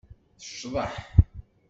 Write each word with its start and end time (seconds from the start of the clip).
Tecḍeḥ. 0.39 0.93